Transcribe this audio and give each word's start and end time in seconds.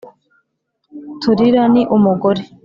Tulira 1.21 1.61
ni 1.73 1.81
umugore: 1.95 2.41